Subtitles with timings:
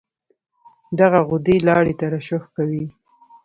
[0.99, 2.85] دغه غدې لاړې ترشح کوي.